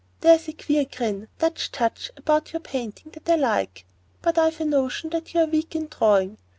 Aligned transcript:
There's 0.21 0.47
a 0.47 0.53
queer 0.53 0.85
grim, 0.91 1.27
Dutch 1.37 1.71
touch 1.71 2.09
about 2.17 2.53
your 2.53 2.59
painting 2.59 3.11
that 3.11 3.29
I 3.29 3.35
like; 3.35 3.85
but 4.23 4.35
I've 4.35 4.59
a 4.59 4.65
notion 4.65 5.11
that 5.11 5.35
you're 5.35 5.45
weak 5.45 5.75
in 5.75 5.89
drawing. 5.89 6.39